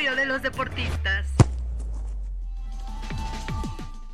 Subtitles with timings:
[0.00, 1.26] De los deportistas.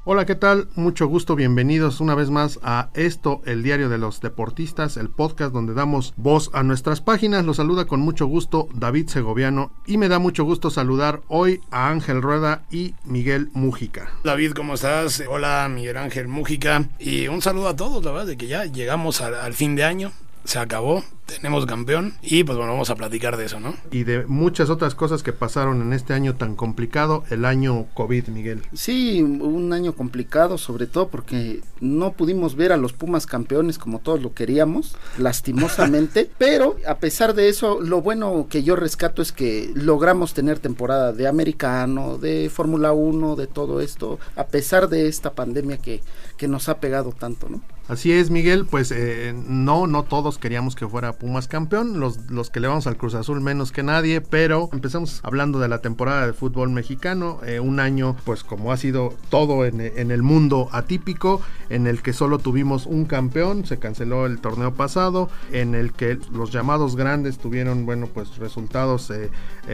[0.04, 0.68] Hola, ¿qué tal?
[0.74, 5.52] Mucho gusto, bienvenidos una vez más a esto, el diario de los deportistas, el podcast
[5.52, 7.45] donde damos voz a nuestras páginas.
[7.45, 11.88] Los saluda con mucho gusto David Segoviano y me da mucho gusto saludar hoy a
[11.88, 14.10] Ángel Rueda y Miguel Mújica.
[14.24, 15.23] David, ¿cómo estás?
[15.28, 16.84] Hola, Miguel Ángel Mújica.
[16.98, 19.84] Y un saludo a todos, la verdad, de que ya llegamos al, al fin de
[19.84, 20.12] año
[20.46, 23.74] se acabó, tenemos campeón y pues bueno, vamos a platicar de eso, ¿no?
[23.90, 28.29] Y de muchas otras cosas que pasaron en este año tan complicado, el año COVID,
[28.29, 28.62] Miguel.
[28.73, 33.98] Sí, un año complicado, sobre todo porque no pudimos ver a los Pumas campeones como
[33.98, 39.32] todos lo queríamos, lastimosamente, pero a pesar de eso, lo bueno que yo rescato es
[39.32, 45.09] que logramos tener temporada de americano, de Fórmula 1, de todo esto, a pesar de
[45.09, 46.02] esta pandemia que,
[46.37, 47.60] que nos ha pegado tanto, ¿no?
[47.88, 52.51] Así es, Miguel, pues eh, no, no todos queríamos que fuera Pumas campeón, los, los
[52.51, 56.26] que le vamos al Cruz Azul menos que nadie, pero empezamos hablando de la temporada
[56.26, 60.68] de fútbol mexicano, eh, un año pues como ha sido todo en, en, el mundo
[60.73, 65.93] atípico, en el que solo tuvimos un campeón, se canceló el torneo pasado, en el
[65.93, 69.31] que los llamados grandes tuvieron, bueno, pues resultados eh,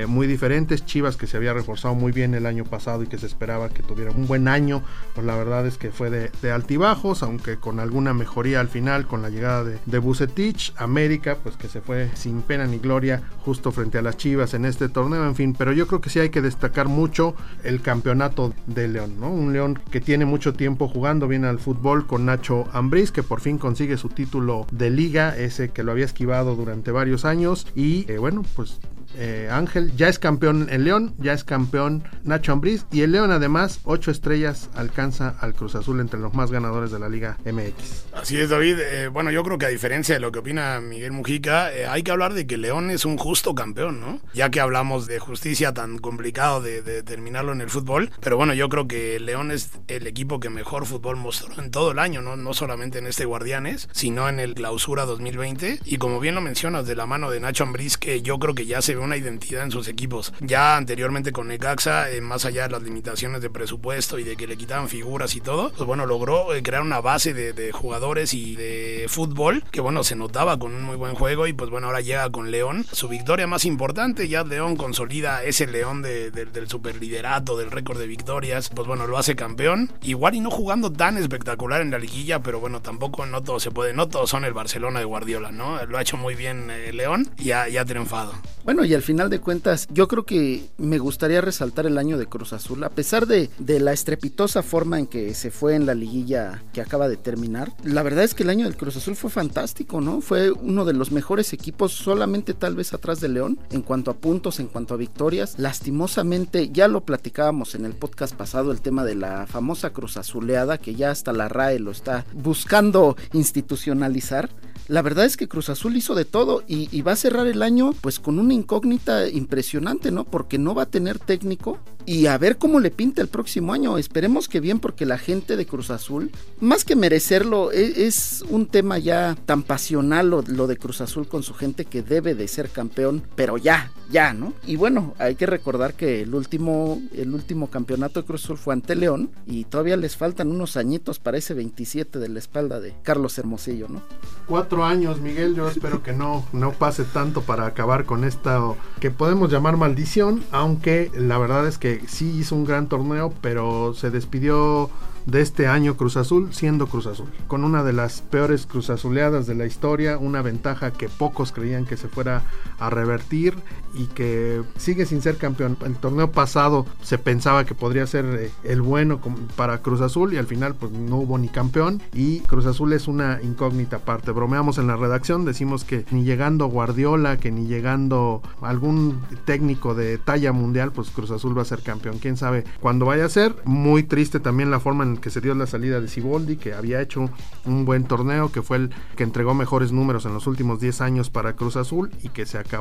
[0.06, 3.24] muy diferentes, Chivas que se había reforzado muy bien el año pasado y que se
[3.24, 4.82] esperaba que tuviera un buen año,
[5.14, 8.68] pues la verdad es que fue de, de altibajos, aunque con algún una mejoría al
[8.68, 12.78] final con la llegada de, de Bucetich, América, pues que se fue sin pena ni
[12.78, 16.10] gloria justo frente a las Chivas en este torneo, en fin, pero yo creo que
[16.10, 17.34] sí hay que destacar mucho
[17.64, 19.30] el campeonato de León, ¿no?
[19.30, 23.40] Un León que tiene mucho tiempo jugando bien al fútbol con Nacho Ambriz, que por
[23.40, 28.10] fin consigue su título de liga, ese que lo había esquivado durante varios años y
[28.10, 28.78] eh, bueno, pues
[29.14, 33.30] eh, Ángel ya es campeón en León, ya es campeón Nacho Ambriz y el León
[33.30, 37.91] además ocho estrellas alcanza al Cruz Azul entre los más ganadores de la Liga MX.
[38.12, 41.12] Así es David, eh, bueno yo creo que a diferencia de lo que opina Miguel
[41.12, 44.20] Mujica, eh, hay que hablar de que León es un justo campeón, ¿no?
[44.34, 48.54] Ya que hablamos de justicia tan complicado de, de terminarlo en el fútbol, pero bueno
[48.54, 52.22] yo creo que León es el equipo que mejor fútbol mostró en todo el año,
[52.22, 52.36] ¿no?
[52.36, 56.86] No solamente en este Guardianes, sino en el Clausura 2020 y como bien lo mencionas
[56.86, 59.64] de la mano de Nacho Ambriz que yo creo que ya se ve una identidad
[59.64, 60.32] en sus equipos.
[60.40, 64.46] Ya anteriormente con Necaxa, eh, más allá de las limitaciones de presupuesto y de que
[64.46, 68.32] le quitaban figuras y todo, pues bueno, logró eh, crear una base de, de, jugadores
[68.32, 71.88] y de fútbol que bueno, se notaba con un muy buen juego y pues bueno,
[71.88, 72.86] ahora llega con León.
[72.92, 77.98] Su victoria más importante, ya León consolida ese León de, de, del superliderato, del récord
[77.98, 79.92] de victorias, pues bueno, lo hace campeón.
[80.02, 83.70] Igual y no jugando tan espectacular en la liguilla, pero bueno, tampoco no todo se
[83.70, 85.84] puede, no todos son el Barcelona de Guardiola, ¿no?
[85.86, 88.32] Lo ha hecho muy bien eh, León y ha, y triunfado.
[88.64, 92.26] Bueno, y al final de cuentas, yo creo que me gustaría resaltar el año de
[92.26, 95.94] Cruz Azul, a pesar de, de, la estrepitosa forma en que se fue en la
[95.94, 97.71] liguilla que acaba de terminar.
[97.84, 100.20] La verdad es que el año del Cruz Azul fue fantástico, ¿no?
[100.20, 104.14] Fue uno de los mejores equipos, solamente tal vez atrás de León, en cuanto a
[104.14, 105.54] puntos, en cuanto a victorias.
[105.58, 110.78] Lastimosamente, ya lo platicábamos en el podcast pasado, el tema de la famosa Cruz Azuleada,
[110.78, 114.50] que ya hasta la RAE lo está buscando institucionalizar
[114.88, 117.62] la verdad es que Cruz Azul hizo de todo y, y, va a cerrar el
[117.62, 120.24] año pues con una incógnita impresionante, ¿no?
[120.24, 123.98] Porque no va a tener técnico y a ver cómo le pinta el próximo año.
[123.98, 126.30] Esperemos que bien porque la gente de Cruz Azul,
[126.60, 131.28] más que merecerlo, es, es un tema ya tan pasional lo, lo, de Cruz Azul
[131.28, 134.52] con su gente que debe de ser campeón, pero ya, ya, ¿no?
[134.66, 138.74] Y bueno, hay que recordar que el último, el último campeonato de Cruz Azul fue
[138.74, 142.94] ante León y todavía les faltan unos añitos para ese 27 de la espalda de
[143.02, 144.02] Carlos Hermosillo, ¿no?
[144.46, 145.54] Cuatro años, Miguel.
[145.54, 148.60] Yo espero que no, no pase tanto para acabar con esta
[149.00, 153.94] que podemos llamar maldición, aunque la verdad es que sí hizo un gran torneo, pero
[153.94, 154.90] se despidió
[155.26, 159.46] de este año Cruz Azul siendo Cruz Azul, con una de las peores Cruz Azuleadas
[159.46, 162.42] de la historia, una ventaja que pocos creían que se fuera
[162.86, 163.56] a revertir
[163.94, 165.76] y que sigue sin ser campeón.
[165.84, 169.20] El torneo pasado se pensaba que podría ser el bueno
[169.54, 173.06] para Cruz Azul y al final pues no hubo ni campeón y Cruz Azul es
[173.06, 174.32] una incógnita aparte.
[174.32, 180.18] Bromeamos en la redacción, decimos que ni llegando Guardiola, que ni llegando algún técnico de
[180.18, 182.18] talla mundial, pues Cruz Azul va a ser campeón.
[182.18, 183.54] Quién sabe cuándo vaya a ser.
[183.64, 186.74] Muy triste también la forma en en que se dio la salida de Siboldi, que
[186.74, 187.28] había hecho
[187.64, 191.30] un buen torneo, que fue el que entregó mejores números en los últimos 10 años
[191.30, 192.71] para Cruz Azul y que se acabó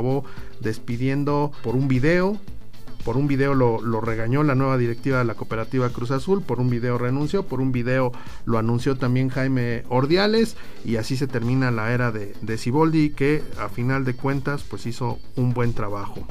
[0.59, 2.39] despidiendo por un video
[3.03, 6.59] por un video lo, lo, regañó la nueva directiva de la cooperativa Cruz Azul, por
[6.59, 8.11] un video renunció, por un video
[8.45, 10.55] lo anunció también Jaime Ordiales
[10.85, 14.85] y así se termina la era de, de Ciboldi que a final de cuentas pues
[14.85, 16.27] hizo un buen trabajo.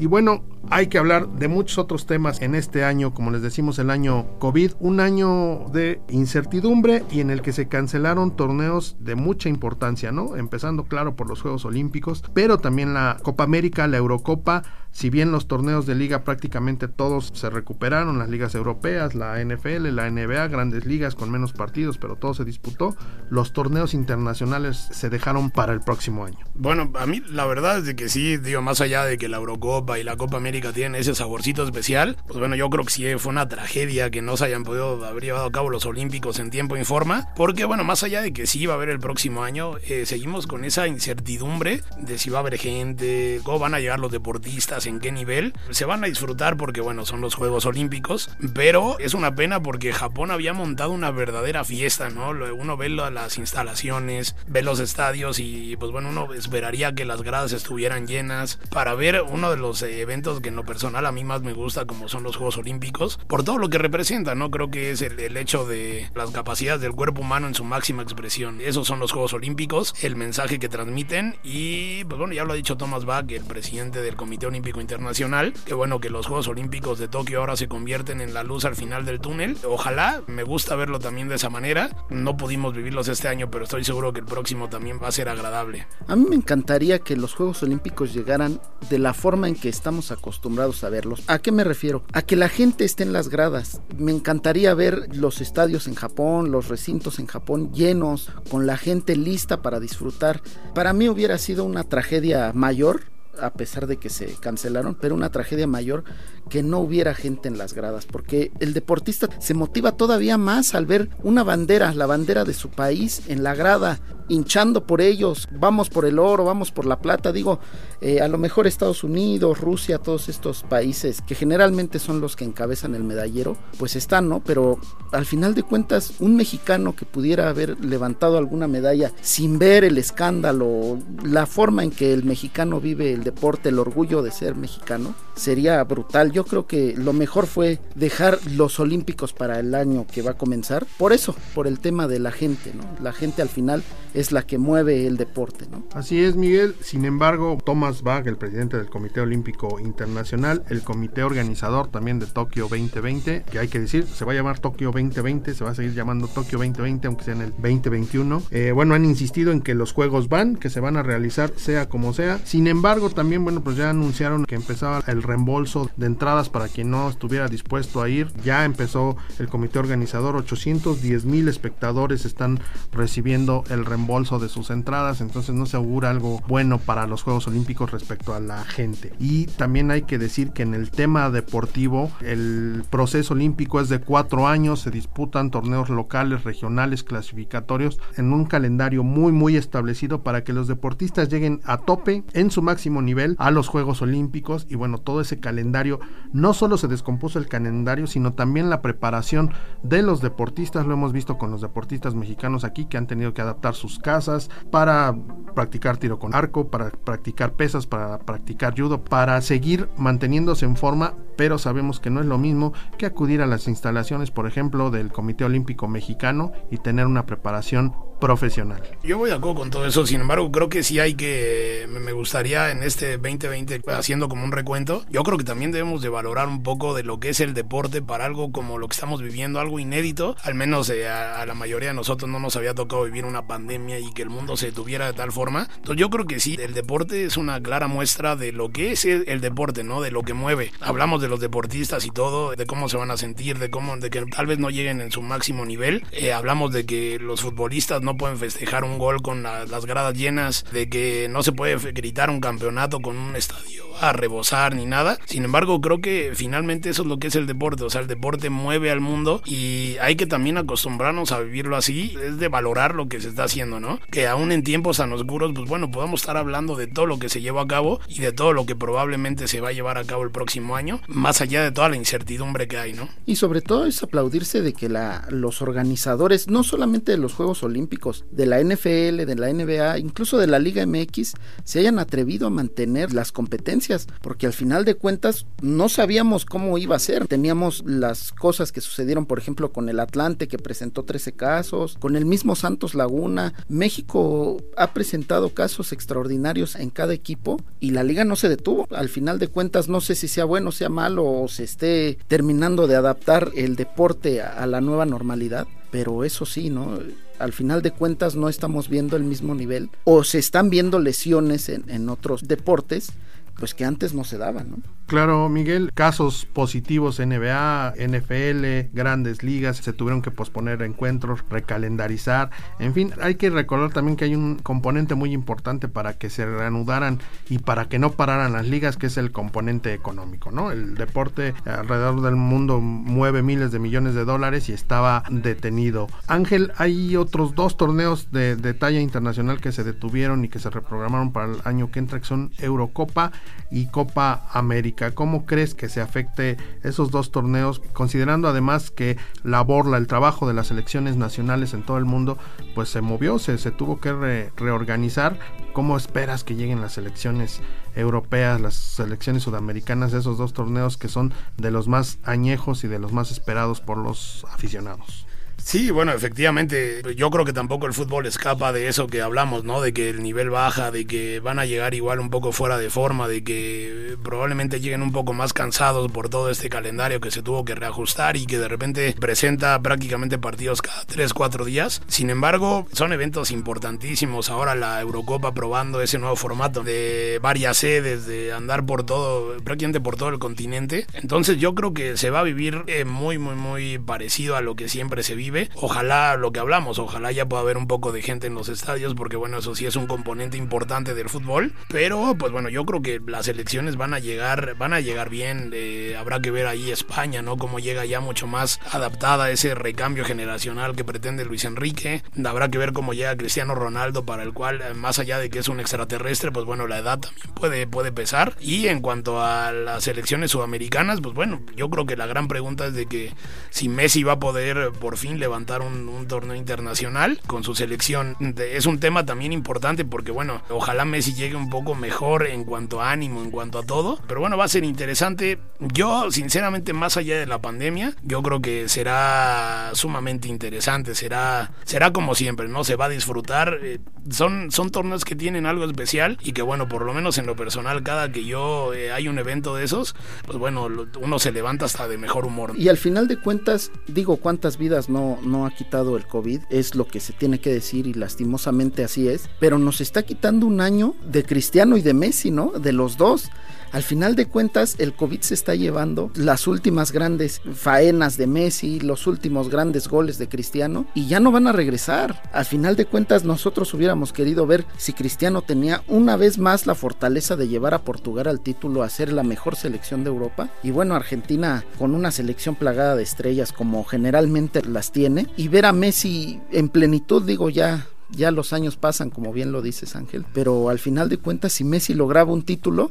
[0.00, 3.78] Y bueno, hay que hablar de muchos otros temas en este año, como les decimos,
[3.78, 9.14] el año COVID, un año de incertidumbre y en el que se cancelaron torneos de
[9.14, 10.36] mucha importancia, ¿no?
[10.36, 14.62] Empezando, claro, por los Juegos Olímpicos, pero también la Copa América, la Eurocopa,
[14.98, 19.94] si bien los torneos de liga prácticamente todos se recuperaron, las ligas europeas, la NFL,
[19.94, 22.96] la NBA, grandes ligas con menos partidos, pero todo se disputó,
[23.30, 26.38] los torneos internacionales se dejaron para el próximo año.
[26.54, 30.00] Bueno, a mí la verdad es que sí, digo, más allá de que la Eurocopa
[30.00, 33.30] y la Copa América tienen ese saborcito especial, pues bueno, yo creo que sí fue
[33.30, 36.76] una tragedia que no se hayan podido haber llevado a cabo los Olímpicos en tiempo
[36.76, 39.76] y forma, porque bueno, más allá de que sí iba a haber el próximo año,
[39.86, 44.00] eh, seguimos con esa incertidumbre de si va a haber gente, cómo van a llegar
[44.00, 45.54] los deportistas, en qué nivel.
[45.70, 49.92] Se van a disfrutar porque, bueno, son los Juegos Olímpicos, pero es una pena porque
[49.92, 52.30] Japón había montado una verdadera fiesta, ¿no?
[52.30, 57.52] Uno ve las instalaciones, ve los estadios y, pues bueno, uno esperaría que las gradas
[57.52, 61.42] estuvieran llenas para ver uno de los eventos que en lo personal a mí más
[61.42, 64.50] me gusta, como son los Juegos Olímpicos, por todo lo que representa, ¿no?
[64.50, 68.02] Creo que es el, el hecho de las capacidades del cuerpo humano en su máxima
[68.02, 68.60] expresión.
[68.60, 72.56] Esos son los Juegos Olímpicos, el mensaje que transmiten y, pues bueno, ya lo ha
[72.56, 75.52] dicho Thomas Bach, el presidente del Comité Olímpico Internacional.
[75.64, 78.76] Que bueno que los Juegos Olímpicos de Tokio ahora se convierten en la luz al
[78.76, 79.56] final del túnel.
[79.64, 81.90] Ojalá, me gusta verlo también de esa manera.
[82.10, 85.28] No pudimos vivirlos este año, pero estoy seguro que el próximo también va a ser
[85.28, 85.86] agradable.
[86.06, 90.10] A mí me encantaría que los Juegos Olímpicos llegaran de la forma en que estamos
[90.10, 91.22] acostumbrados a verlos.
[91.26, 92.04] ¿A qué me refiero?
[92.12, 93.80] A que la gente esté en las gradas.
[93.96, 99.16] Me encantaría ver los estadios en Japón, los recintos en Japón llenos, con la gente
[99.16, 100.42] lista para disfrutar.
[100.74, 103.02] Para mí hubiera sido una tragedia mayor
[103.40, 106.04] a pesar de que se cancelaron, pero una tragedia mayor
[106.48, 110.86] que no hubiera gente en las gradas, porque el deportista se motiva todavía más al
[110.86, 115.88] ver una bandera, la bandera de su país en la grada, hinchando por ellos, vamos
[115.88, 117.60] por el oro, vamos por la plata, digo,
[118.00, 122.44] eh, a lo mejor Estados Unidos, Rusia, todos estos países que generalmente son los que
[122.44, 124.40] encabezan el medallero, pues están, ¿no?
[124.44, 124.78] Pero
[125.12, 129.98] al final de cuentas, un mexicano que pudiera haber levantado alguna medalla sin ver el
[129.98, 135.14] escándalo, la forma en que el mexicano vive el deporte, el orgullo de ser mexicano,
[135.34, 136.32] sería brutal.
[136.44, 140.86] Creo que lo mejor fue dejar los Olímpicos para el año que va a comenzar.
[140.98, 142.84] Por eso, por el tema de la gente, ¿no?
[143.02, 143.82] La gente al final
[144.14, 145.84] es la que mueve el deporte, ¿no?
[145.92, 146.74] Así es, Miguel.
[146.80, 152.26] Sin embargo, Thomas Bach, el presidente del Comité Olímpico Internacional, el comité organizador también de
[152.26, 155.74] Tokio 2020, que hay que decir, se va a llamar Tokio 2020, se va a
[155.74, 158.42] seguir llamando Tokio 2020, aunque sea en el 2021.
[158.50, 161.88] Eh, bueno, han insistido en que los juegos van, que se van a realizar sea
[161.88, 162.40] como sea.
[162.44, 167.08] Sin embargo, también, bueno, pues ya anunciaron que empezaba el reembolso de para quien no
[167.08, 168.28] estuviera dispuesto a ir.
[168.44, 172.60] Ya empezó el comité organizador, 810 mil espectadores están
[172.92, 177.46] recibiendo el reembolso de sus entradas, entonces no se augura algo bueno para los Juegos
[177.46, 179.14] Olímpicos respecto a la gente.
[179.18, 184.00] Y también hay que decir que en el tema deportivo, el proceso olímpico es de
[184.00, 190.44] cuatro años, se disputan torneos locales, regionales, clasificatorios, en un calendario muy, muy establecido para
[190.44, 194.74] que los deportistas lleguen a tope en su máximo nivel a los Juegos Olímpicos y
[194.74, 196.00] bueno, todo ese calendario,
[196.32, 201.12] no solo se descompuso el calendario, sino también la preparación de los deportistas, lo hemos
[201.12, 205.14] visto con los deportistas mexicanos aquí que han tenido que adaptar sus casas para
[205.54, 211.14] practicar tiro con arco, para practicar pesas, para practicar judo, para seguir manteniéndose en forma,
[211.36, 215.12] pero sabemos que no es lo mismo que acudir a las instalaciones, por ejemplo, del
[215.12, 218.82] Comité Olímpico Mexicano y tener una preparación profesional.
[219.02, 222.12] Yo voy de acuerdo con todo eso, sin embargo, creo que sí hay que, me
[222.12, 226.48] gustaría en este 2020, haciendo como un recuento, yo creo que también debemos de valorar
[226.48, 229.60] un poco de lo que es el deporte para algo como lo que estamos viviendo,
[229.60, 233.24] algo inédito, al menos eh, a, la mayoría de nosotros no nos había tocado vivir
[233.24, 235.68] una pandemia y que el mundo se detuviera de tal forma.
[235.76, 239.04] Entonces yo creo que sí, el deporte es una clara muestra de lo que es
[239.04, 240.00] el, deporte, ¿no?
[240.00, 240.72] De lo que mueve.
[240.80, 244.10] Hablamos de los deportistas y todo, de cómo se van a sentir, de cómo, de
[244.10, 246.04] que tal vez no lleguen en su máximo nivel.
[246.12, 250.64] Eh, hablamos de que los futbolistas no pueden festejar un gol con las gradas llenas,
[250.72, 255.18] de que no se puede gritar un campeonato con un estadio a rebosar ni nada.
[255.26, 257.84] Sin embargo, creo que finalmente eso es lo que es el deporte.
[257.84, 262.16] O sea, el deporte mueve al mundo y hay que también acostumbrarnos a vivirlo así.
[262.22, 263.98] Es de valorar lo que se está haciendo, ¿no?
[264.10, 267.28] Que aún en tiempos tan oscuros, pues bueno, podamos estar hablando de todo lo que
[267.28, 270.04] se llevó a cabo y de todo lo que probablemente se va a llevar a
[270.04, 273.08] cabo el próximo año, más allá de toda la incertidumbre que hay, ¿no?
[273.26, 277.62] Y sobre todo es aplaudirse de que la, los organizadores, no solamente de los Juegos
[277.62, 277.97] Olímpicos,
[278.30, 282.50] de la NFL, de la NBA, incluso de la Liga MX, se hayan atrevido a
[282.50, 287.26] mantener las competencias porque al final de cuentas no sabíamos cómo iba a ser.
[287.26, 292.16] Teníamos las cosas que sucedieron, por ejemplo, con el Atlante que presentó 13 casos, con
[292.16, 293.54] el mismo Santos Laguna.
[293.68, 298.86] México ha presentado casos extraordinarios en cada equipo y la liga no se detuvo.
[298.90, 302.86] Al final de cuentas no sé si sea bueno, sea malo o se esté terminando
[302.86, 306.98] de adaptar el deporte a, la nueva normalidad, pero eso sí, ¿no?
[307.38, 311.68] Al final de cuentas no estamos viendo el mismo nivel o se están viendo lesiones
[311.68, 313.12] en, en otros deportes
[313.58, 314.76] pues que antes no se daban, ¿no?
[315.06, 322.92] Claro, Miguel, casos positivos NBA, NFL, grandes ligas, se tuvieron que posponer encuentros, recalendarizar, en
[322.92, 327.20] fin, hay que recordar también que hay un componente muy importante para que se reanudaran
[327.48, 330.70] y para que no pararan las ligas, que es el componente económico, ¿no?
[330.70, 336.08] El deporte alrededor del mundo mueve miles de millones de dólares y estaba detenido.
[336.26, 341.32] Ángel, hay otros dos torneos de, talla internacional que se detuvieron y que se reprogramaron
[341.32, 343.32] para el año que entra, que son Eurocopa
[343.70, 345.12] y Copa América.
[345.12, 350.48] ¿Cómo crees que se afecte esos dos torneos, considerando además que la borla, el trabajo
[350.48, 352.38] de las selecciones nacionales en todo el mundo,
[352.74, 355.38] pues se movió, se, se tuvo que reorganizar?
[355.72, 357.60] ¿Cómo esperas que lleguen las selecciones
[357.94, 362.98] europeas, las selecciones sudamericanas, esos dos torneos que son de los más añejos y de
[362.98, 365.27] los más esperados por los aficionados?
[365.68, 369.82] Sí, bueno, efectivamente, yo creo que tampoco el fútbol escapa de eso que hablamos, ¿no?
[369.82, 372.88] De que el nivel baja, de que van a llegar igual un poco fuera de
[372.88, 377.42] forma, de que probablemente lleguen un poco más cansados por todo este calendario que se
[377.42, 382.00] tuvo que reajustar y que de repente presenta prácticamente partidos cada 3, 4 días.
[382.06, 384.48] Sin embargo, son eventos importantísimos.
[384.48, 390.00] Ahora la Eurocopa probando ese nuevo formato de varias sedes, de andar por todo, prácticamente
[390.00, 391.06] por todo el continente.
[391.12, 394.74] Entonces yo creo que se va a vivir eh, muy, muy, muy parecido a lo
[394.74, 398.22] que siempre se vive Ojalá lo que hablamos, ojalá ya pueda haber un poco de
[398.22, 401.72] gente en los estadios, porque bueno, eso sí es un componente importante del fútbol.
[401.88, 405.70] Pero pues bueno, yo creo que las elecciones van a llegar, van a llegar bien.
[405.74, 407.56] Eh, habrá que ver ahí España, ¿no?
[407.56, 412.22] Cómo llega ya mucho más adaptada a ese recambio generacional que pretende Luis Enrique.
[412.44, 415.58] Habrá que ver cómo llega Cristiano Ronaldo, para el cual, eh, más allá de que
[415.58, 418.56] es un extraterrestre, pues bueno, la edad también puede, puede pesar.
[418.60, 422.86] Y en cuanto a las elecciones sudamericanas, pues bueno, yo creo que la gran pregunta
[422.86, 423.32] es de que
[423.70, 428.36] si Messi va a poder por fin levantar un, torneo internacional con su selección.
[428.58, 433.00] Es un tema también importante porque, bueno, ojalá Messi llegue un poco mejor en cuanto
[433.00, 434.18] a ánimo, en cuanto a todo.
[434.26, 435.58] Pero bueno, va a ser interesante.
[435.78, 441.14] Yo, sinceramente, más allá de la pandemia, yo creo que será sumamente interesante.
[441.14, 442.84] Será, será como siempre, ¿no?
[442.84, 443.78] Se va a disfrutar.
[443.82, 447.46] Eh, son, son torneos que tienen algo especial y que, bueno, por lo menos en
[447.46, 450.14] lo personal, cada que yo eh, hay un evento de esos,
[450.46, 450.88] pues bueno,
[451.20, 452.72] uno se levanta hasta de mejor humor.
[452.76, 456.94] Y al final de cuentas, digo, ¿cuántas vidas no no, ha quitado el COVID, es
[456.94, 460.80] lo que se tiene que decir y lastimosamente así es, pero nos está quitando un
[460.80, 462.70] año de Cristiano y de Messi, ¿no?
[462.70, 463.50] De los dos.
[463.92, 469.00] Al final de cuentas, el COVID se está llevando las últimas grandes faenas de Messi,
[469.00, 472.42] los últimos grandes goles de Cristiano, y ya no van a regresar.
[472.52, 476.94] Al final de cuentas, nosotros hubiéramos querido ver si Cristiano tenía una vez más la
[476.94, 480.68] fortaleza de llevar a Portugal al título a ser la mejor selección de Europa.
[480.82, 485.86] Y bueno, Argentina con una selección plagada de estrellas como generalmente las tiene, y ver
[485.86, 490.44] a Messi en plenitud, digo ya ya los años pasan, como bien lo dices Ángel,
[490.52, 493.10] pero al final de cuentas si Messi lograba un título,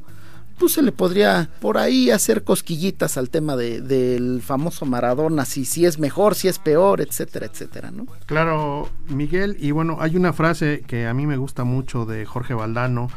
[0.58, 5.66] pues se le podría por ahí hacer cosquillitas al tema de, del famoso Maradona, si,
[5.66, 8.06] si es mejor, si es peor, etcétera, etcétera, ¿no?
[8.26, 12.54] Claro, Miguel, y bueno, hay una frase que a mí me gusta mucho de Jorge
[12.54, 13.10] Valdano,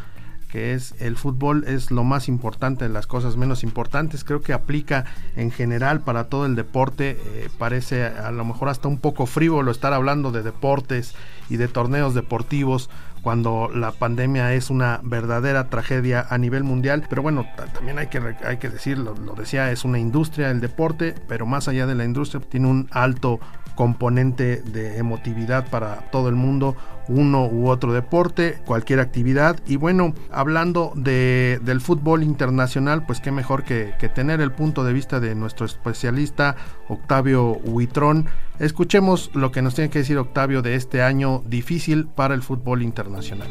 [0.51, 4.25] que es el fútbol es lo más importante de las cosas menos importantes.
[4.25, 5.05] Creo que aplica
[5.37, 7.19] en general para todo el deporte.
[7.25, 11.15] Eh, parece a lo mejor hasta un poco frívolo estar hablando de deportes
[11.49, 12.91] y de torneos deportivos
[13.23, 17.05] cuando la pandemia es una verdadera tragedia a nivel mundial.
[17.09, 21.15] Pero bueno, también hay que, hay que decirlo, lo decía, es una industria el deporte,
[21.29, 23.41] pero más allá de la industria tiene un alto
[23.81, 26.77] componente de emotividad para todo el mundo,
[27.09, 29.59] uno u otro deporte, cualquier actividad.
[29.67, 34.85] Y bueno, hablando de, del fútbol internacional, pues qué mejor que, que tener el punto
[34.85, 36.57] de vista de nuestro especialista
[36.89, 38.27] Octavio Huitrón.
[38.59, 42.83] Escuchemos lo que nos tiene que decir Octavio de este año difícil para el fútbol
[42.83, 43.49] internacional.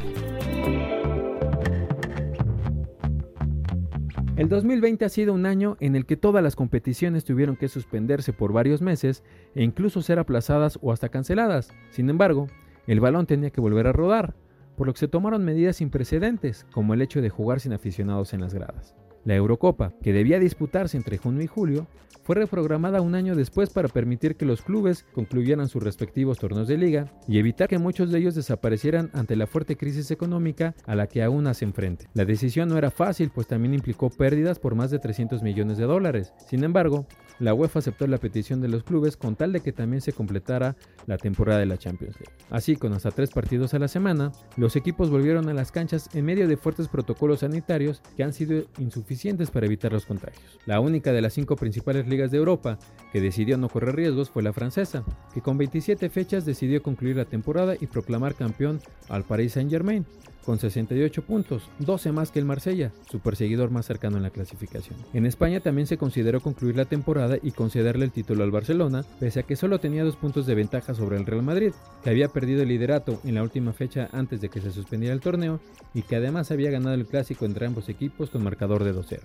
[4.39, 8.31] El 2020 ha sido un año en el que todas las competiciones tuvieron que suspenderse
[8.31, 9.21] por varios meses
[9.53, 11.73] e incluso ser aplazadas o hasta canceladas.
[11.89, 12.47] Sin embargo,
[12.87, 14.35] el balón tenía que volver a rodar,
[14.77, 18.33] por lo que se tomaron medidas sin precedentes, como el hecho de jugar sin aficionados
[18.33, 18.95] en las gradas.
[19.25, 21.87] La Eurocopa, que debía disputarse entre junio y julio,
[22.23, 26.77] fue reprogramada un año después para permitir que los clubes concluyeran sus respectivos torneos de
[26.77, 31.07] liga y evitar que muchos de ellos desaparecieran ante la fuerte crisis económica a la
[31.07, 32.07] que aún hace frente.
[32.13, 35.85] La decisión no era fácil, pues también implicó pérdidas por más de 300 millones de
[35.85, 36.33] dólares.
[36.47, 37.07] Sin embargo,
[37.39, 40.75] la UEFA aceptó la petición de los clubes con tal de que también se completara
[41.07, 42.35] la temporada de la Champions League.
[42.49, 46.25] Así, con hasta tres partidos a la semana, los equipos volvieron a las canchas en
[46.25, 49.08] medio de fuertes protocolos sanitarios que han sido insuficientes
[49.51, 50.59] para evitar los contagios.
[50.65, 52.77] La única de las cinco principales ligas de Europa
[53.11, 57.25] que decidió no correr riesgos fue la francesa, que con 27 fechas decidió concluir la
[57.25, 60.05] temporada y proclamar campeón al Paris Saint-Germain,
[60.49, 64.97] con 68 puntos, 12 más que el Marsella, su perseguidor más cercano en la clasificación.
[65.13, 69.41] En España también se consideró concluir la temporada y concederle el título al Barcelona, pese
[69.41, 71.71] a que solo tenía dos puntos de ventaja sobre el Real Madrid,
[72.03, 75.21] que había perdido el liderato en la última fecha antes de que se suspendiera el
[75.21, 75.59] torneo
[75.93, 79.19] y que además había ganado el clásico entre ambos equipos con marcador de 2-0.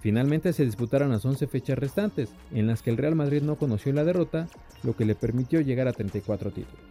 [0.00, 3.94] Finalmente se disputaron las 11 fechas restantes, en las que el Real Madrid no conoció
[3.94, 4.46] la derrota,
[4.82, 6.84] lo que le permitió llegar a 34 títulos.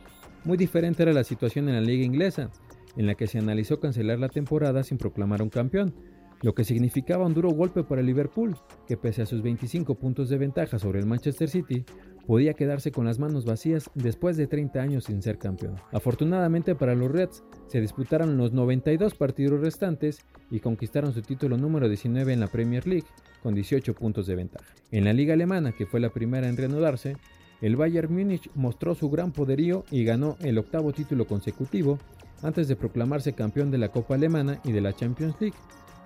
[0.44, 2.52] Muy diferente era la situación en la liga inglesa,
[2.98, 5.94] en la que se analizó cancelar la temporada sin proclamar un campeón,
[6.42, 8.56] lo que significaba un duro golpe para el Liverpool,
[8.88, 11.86] que pese a sus 25 puntos de ventaja sobre el Manchester City,
[12.28, 15.76] podía quedarse con las manos vacías después de 30 años sin ser campeón.
[15.92, 20.20] Afortunadamente para los Reds, se disputaron los 92 partidos restantes
[20.52, 23.08] y conquistaron su título número 19 en la Premier League,
[23.42, 24.74] con 18 puntos de ventaja.
[24.92, 27.16] En la liga alemana, que fue la primera en reanudarse,
[27.62, 32.00] el Bayern Múnich mostró su gran poderío y ganó el octavo título consecutivo
[32.42, 35.58] antes de proclamarse campeón de la Copa Alemana y de la Champions League,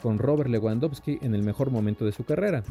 [0.02, 2.64] con Robert Lewandowski en el mejor momento de su carrera.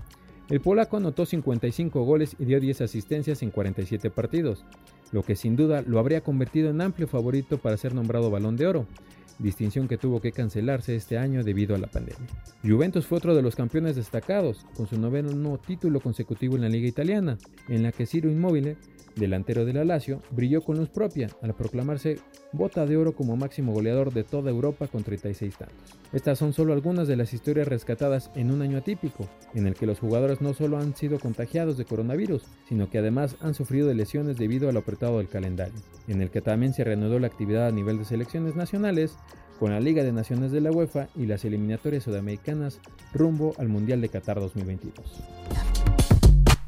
[0.48, 4.64] El polaco anotó 55 goles y dio 10 asistencias en 47 partidos,
[5.12, 8.66] lo que sin duda lo habría convertido en amplio favorito para ser nombrado Balón de
[8.66, 8.86] Oro,
[9.38, 12.26] distinción que tuvo que cancelarse este año debido a la pandemia.
[12.64, 16.88] Juventus fue otro de los campeones destacados, con su noveno título consecutivo en la liga
[16.88, 17.38] italiana,
[17.68, 18.76] en la que Ciro Immobile
[19.18, 22.18] delantero de la Lazio, brilló con luz propia al proclamarse
[22.52, 25.98] bota de oro como máximo goleador de toda Europa con 36 tantos.
[26.12, 29.86] Estas son solo algunas de las historias rescatadas en un año atípico, en el que
[29.86, 33.94] los jugadores no solo han sido contagiados de coronavirus, sino que además han sufrido de
[33.94, 37.72] lesiones debido al apretado del calendario, en el que también se reanudó la actividad a
[37.72, 39.16] nivel de selecciones nacionales,
[39.58, 42.80] con la Liga de Naciones de la UEFA y las eliminatorias sudamericanas
[43.12, 45.67] rumbo al Mundial de Qatar 2022.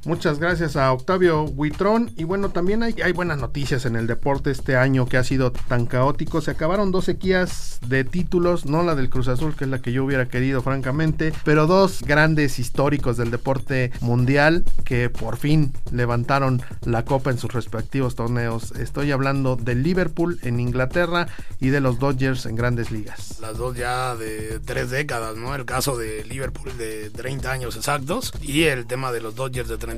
[0.07, 2.11] Muchas gracias a Octavio Huitrón.
[2.17, 5.53] Y bueno, también hay, hay, buenas noticias en el deporte este año que ha sido
[5.53, 6.41] tan caótico.
[6.41, 9.93] Se acabaron dos sequías de títulos, no la del Cruz Azul, que es la que
[9.93, 16.63] yo hubiera querido, francamente, pero dos grandes históricos del deporte mundial que por fin levantaron
[16.87, 18.73] la copa en sus respectivos torneos.
[18.73, 21.29] Estoy hablando del Liverpool en Inglaterra
[21.61, 23.39] y de los Dodgers en grandes ligas.
[23.43, 25.55] Las dos ya de tres décadas, ¿no?
[25.55, 29.77] El caso de Liverpool de 30 años exactos y el tema de los Dodgers de
[29.77, 29.90] 30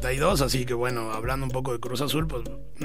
[0.43, 2.45] así que bueno, hablando un poco de Cruz Azul, pues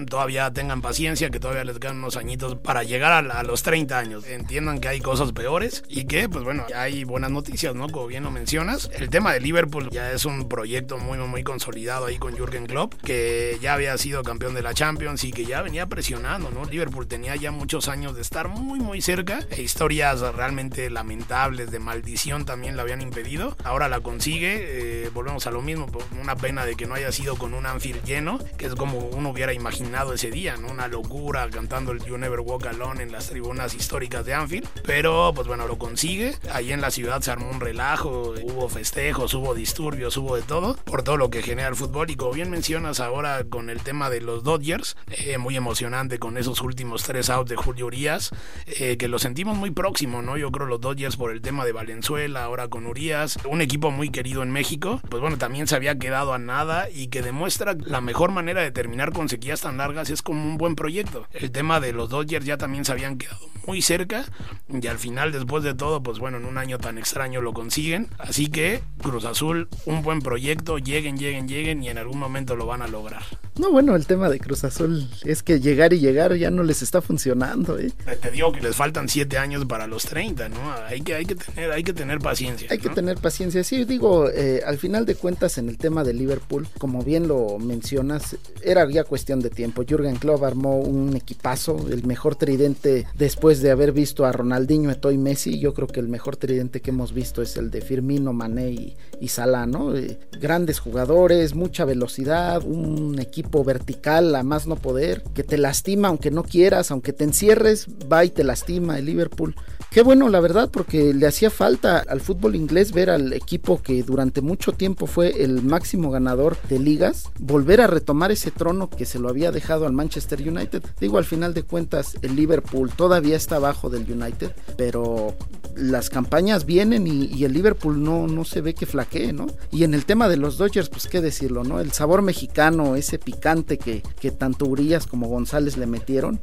[0.10, 4.26] todavía tengan paciencia, que todavía les quedan unos añitos para llegar a, los 30 años.
[4.28, 7.90] Entiendan que hay cosas peores y que, pues bueno, hay buenas noticias, ¿no?
[7.90, 8.90] Como bien lo mencionas.
[8.94, 12.94] El tema de Liverpool ya es un proyecto muy, muy consolidado ahí con Jürgen Klopp,
[12.96, 16.66] que ya había sido campeón de la Champions y que ya venía presionando, ¿no?
[16.66, 19.40] Liverpool tenía ya muchos años de estar muy, muy cerca.
[19.50, 23.56] E historias realmente lamentables de maldición también la habían impedido.
[23.64, 25.06] Ahora la consigue.
[25.06, 25.88] Eh, volvemos a lo mismo.
[26.22, 29.30] Una pena de que no haya sido con un Anfield lleno, que es como uno
[29.30, 30.70] hubiera imaginado ese día, ¿no?
[30.70, 34.68] Una locura cantando el You Never Walk Alone en las tribunas históricas de Anfield.
[34.84, 36.36] Pero, pues bueno, lo consigue.
[36.52, 40.76] Ahí en la ciudad se armó un relajo, hubo festejos, hubo disturbios, hubo de todo,
[40.86, 42.10] por todo lo que genera el fútbol.
[42.10, 46.38] Y como bien mencionas ahora con el tema de los Dodgers, eh, muy emocionante con
[46.38, 48.32] esos últimos tres outs de Julio Urias,
[48.66, 50.38] eh, que lo sentimos muy próximo, ¿no?
[50.38, 54.10] Yo creo los Dodgers por el tema de Valenzuela, ahora con Urias, un equipo muy
[54.10, 58.02] querido en México, pues bueno, también se había quedado a nada y que demuestra la
[58.02, 61.28] mejor manera de terminar con sequías tan largas es como un buen proyecto.
[61.34, 64.26] El tema de los Dodgers ya también se habían quedado muy cerca
[64.70, 68.08] y al final después de todo pues bueno en un año tan extraño lo consiguen
[68.18, 72.66] así que Cruz Azul un buen proyecto lleguen lleguen lleguen y en algún momento lo
[72.66, 73.24] van a lograr
[73.60, 76.82] No, bueno, el tema de Cruz Azul es que llegar y llegar ya no les
[76.82, 77.92] está funcionando, ¿eh?
[78.22, 80.58] Te digo que les faltan siete años para los 30, ¿no?
[80.88, 82.68] Hay que, hay que, tener, hay que tener paciencia.
[82.70, 83.64] Hay que tener paciencia.
[83.64, 87.60] Sí, digo, eh, al final de cuentas en el tema de Liverpool, como bien lo
[87.60, 89.84] mencionas, era ya cuestión de tiempo.
[89.88, 95.12] Jürgen Klopp armó un equipazo, el mejor tridente después de haber visto a Ronaldinho, Eto'o
[95.12, 95.60] y Messi.
[95.60, 98.98] Yo creo que el mejor tridente que hemos visto es el de Firmino, Mané y,
[99.20, 99.96] y Salah, ¿no?
[99.96, 106.08] Eh, grandes jugadores, mucha velocidad, un equipo vertical a más no poder, que te lastima
[106.08, 109.56] aunque no quieras, aunque te encierres, va y te lastima el Liverpool.
[109.92, 114.04] Qué bueno, la verdad, porque le hacía falta al fútbol inglés ver al equipo que
[114.04, 119.06] durante mucho tiempo fue el máximo ganador de ligas, volver a retomar ese trono que
[119.06, 120.84] se lo había dejado al Manchester United.
[121.00, 125.36] Digo, al final de cuentas, el Liverpool todavía está abajo del United, pero
[125.78, 129.48] las campañas vienen y, el Liverpool no, no se ve que flaquee, ¿no?
[129.72, 131.80] Y en el tema de los Dodgers, pues qué decirlo, ¿no?
[131.80, 136.40] El sabor mexicano, ese picante que, que tanto Urias como González le metieron,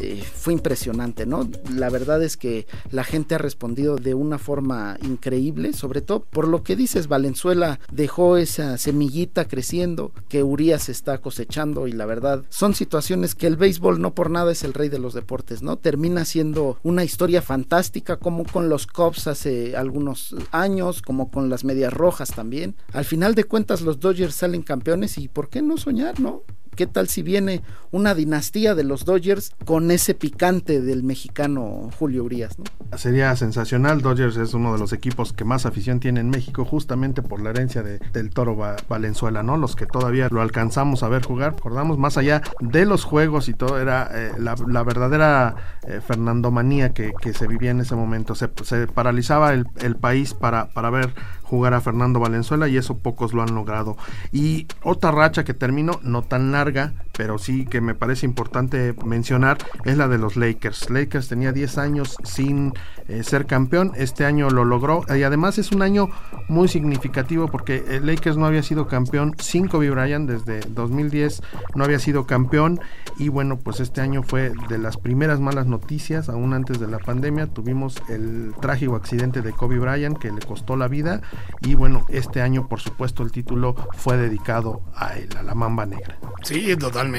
[0.00, 1.48] eh, fue impresionante, ¿no?
[1.72, 6.48] La verdad es que la gente ha respondido de una forma increíble, sobre todo por
[6.48, 12.44] lo que dices, Valenzuela dejó esa semillita creciendo que Urias está cosechando y la verdad
[12.48, 15.76] son situaciones que el béisbol no por nada es el rey de los deportes, ¿no?
[15.76, 21.64] Termina siendo una historia fantástica como con los Cubs hace algunos años, como con las
[21.64, 22.76] Medias Rojas también.
[22.92, 26.42] Al final de cuentas los Dodgers salen campeones y ¿por qué no soñar, no?
[26.74, 32.24] ¿Qué tal si viene una dinastía de los Dodgers con ese picante del mexicano Julio
[32.24, 32.56] Urias?
[32.96, 34.00] Sería sensacional.
[34.00, 37.50] Dodgers es uno de los equipos que más afición tiene en México, justamente por la
[37.50, 38.56] herencia de, del Toro
[38.88, 39.58] Valenzuela, ¿no?
[39.58, 43.52] Los que todavía lo alcanzamos a ver jugar, recordamos, más allá de los juegos y
[43.52, 48.34] todo, era eh, la, verdadera eh, Fernandomanía que, se vivía en ese momento.
[48.34, 48.48] Se,
[48.86, 51.14] paralizaba el, el país para, para ver
[51.52, 53.98] jugar a Fernando Valenzuela y eso pocos lo han logrado.
[54.32, 56.92] Y otra racha que terminó, no tan larga, carga
[57.22, 60.90] pero sí que me parece importante mencionar, es la de los Lakers.
[60.90, 62.72] Lakers tenía 10 años sin
[63.06, 66.08] eh, ser campeón, este año lo logró y además es un año
[66.48, 71.42] muy significativo porque el Lakers no había sido campeón sin Kobe Bryant desde 2010,
[71.76, 72.80] no había sido campeón
[73.18, 76.98] y bueno, pues este año fue de las primeras malas noticias, aún antes de la
[76.98, 81.20] pandemia, tuvimos el trágico accidente de Kobe Bryant que le costó la vida
[81.60, 85.86] y bueno, este año por supuesto el título fue dedicado a él, a la Mamba
[85.86, 86.18] Negra.
[86.42, 87.11] Sí, totalmente.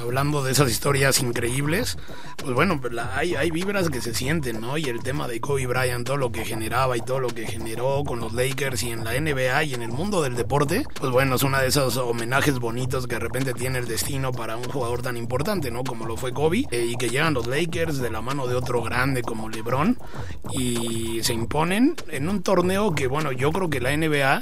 [0.00, 1.96] Hablando de esas historias increíbles,
[2.36, 2.80] pues bueno,
[3.14, 4.76] hay, hay vibras que se sienten, ¿no?
[4.76, 8.02] Y el tema de Kobe Bryant, todo lo que generaba y todo lo que generó
[8.04, 11.36] con los Lakers y en la NBA y en el mundo del deporte, pues bueno,
[11.36, 15.02] es una de esos homenajes bonitos que de repente tiene el destino para un jugador
[15.02, 15.84] tan importante, ¿no?
[15.84, 18.82] Como lo fue Kobe, eh, y que llegan los Lakers de la mano de otro
[18.82, 19.96] grande como LeBron
[20.52, 24.40] y se imponen en un torneo que, bueno, yo creo que la NBA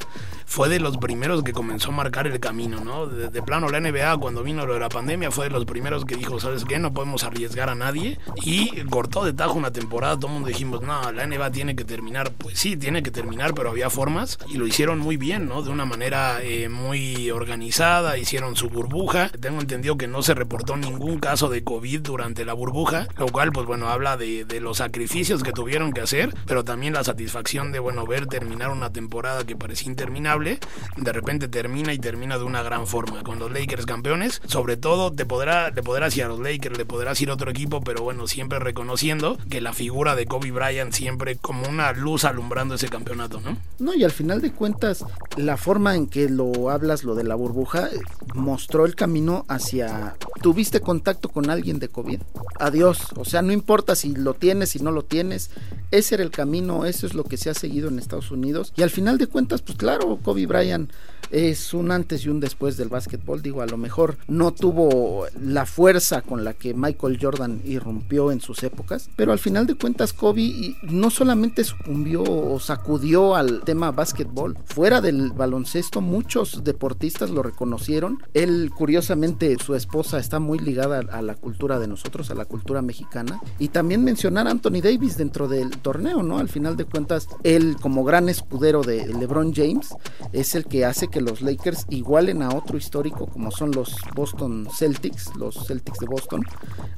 [0.49, 3.07] fue de los primeros que comenzó a marcar el camino, ¿no?
[3.07, 6.17] De, plano, la NBA cuando vino lo de la pandemia fue de los primeros que
[6.17, 6.79] dijo, ¿sabes qué?
[6.79, 8.19] No podemos arriesgar a nadie.
[8.43, 11.85] Y cortó de tajo una temporada, todo el mundo dijimos, no, la NBA tiene que
[11.85, 12.33] terminar.
[12.33, 15.63] Pues sí, tiene que terminar, pero había formas y lo hicieron muy bien, ¿no?
[15.63, 19.29] De una manera eh, muy organizada, hicieron su burbuja.
[19.29, 23.53] Tengo entendido que no se reportó ningún caso de COVID durante la burbuja, lo cual,
[23.53, 27.71] pues bueno, habla de, de los sacrificios que tuvieron que hacer, pero también la satisfacción
[27.71, 32.44] de, bueno, ver terminar una temporada que parecía interminable de repente termina y termina de
[32.44, 33.22] una gran forma.
[33.22, 36.85] Con los Lakers campeones, sobre todo te podrá, le podrás ir a los Lakers, le
[36.85, 40.92] podrás ir a otro equipo, pero bueno, siempre reconociendo que la figura de Kobe Bryant
[40.92, 43.57] siempre como una luz alumbrando ese campeonato, ¿no?
[43.79, 45.05] No, y al final de cuentas,
[45.37, 47.88] la forma en que lo hablas, lo de la burbuja,
[48.35, 50.16] mostró el camino hacia...
[50.40, 52.20] ¿Tuviste contacto con alguien de COVID?
[52.61, 52.98] Adiós.
[53.16, 55.51] O sea, no importa si lo tienes, si no lo tienes.
[55.90, 58.72] Ese era el camino, eso es lo que se ha seguido en Estados Unidos.
[58.77, 60.93] Y al final de cuentas, pues claro, Kobe Bryant
[61.31, 63.43] es un antes y un después del básquetbol.
[63.43, 68.41] Digo, a lo mejor no tuvo la fuerza con la que Michael Jordan irrumpió en
[68.41, 73.91] sus épocas, pero al final de cuentas Kobe no solamente sucumbió o sacudió al tema
[73.91, 78.19] básquetbol, fuera del baloncesto muchos deportistas lo reconocieron.
[78.35, 82.83] Él, curiosamente, su esposa está muy ligada a la cultura de nosotros, a la cultura
[82.83, 83.41] mexicana.
[83.59, 86.39] Y también mencionar a Anthony Davis dentro del torneo, ¿no?
[86.39, 89.95] Al final de cuentas, él como gran escudero de LeBron James
[90.33, 94.68] es el que hace que los Lakers igualen a otro histórico como son los Boston
[94.73, 96.44] Celtics, los Celtics de Boston,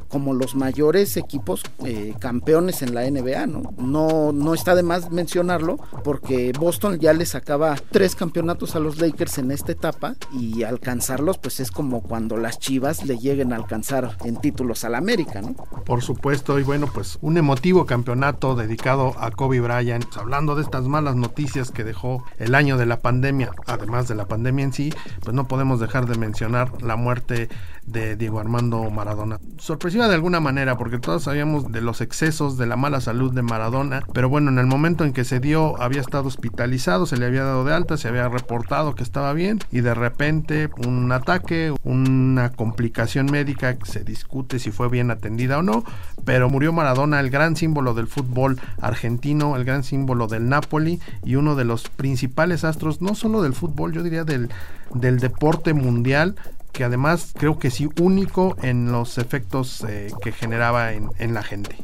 [0.09, 3.63] como los mayores equipos eh, campeones en la NBA, ¿no?
[3.79, 4.33] ¿no?
[4.33, 9.39] No está de más mencionarlo porque Boston ya le sacaba tres campeonatos a los Lakers
[9.39, 14.17] en esta etapa y alcanzarlos pues es como cuando las Chivas le lleguen a alcanzar
[14.25, 15.55] en títulos al América, ¿no?
[15.85, 20.05] Por supuesto, y bueno, pues un emotivo campeonato dedicado a Kobe Bryant.
[20.17, 24.27] Hablando de estas malas noticias que dejó el año de la pandemia, además de la
[24.27, 27.49] pandemia en sí, pues no podemos dejar de mencionar la muerte
[27.87, 29.41] de Diego Armando Maradona.
[29.59, 33.43] Sorpresiva de alguna manera, porque todos sabíamos de los excesos, de la mala salud de
[33.43, 37.27] Maradona, pero bueno, en el momento en que se dio, había estado hospitalizado, se le
[37.27, 41.75] había dado de alta, se había reportado que estaba bien, y de repente un ataque,
[41.83, 45.85] una complicación médica, se discute si fue bien atendida o no,
[46.25, 51.37] pero murió Maradona, el gran símbolo del fútbol argentino, el gran símbolo del Napoli y
[51.37, 54.51] uno de los principales astros, no solo del fútbol, yo diría del,
[54.95, 56.37] del deporte mundial
[56.73, 61.43] que además creo que sí único en los efectos eh, que generaba en, en la
[61.43, 61.77] gente.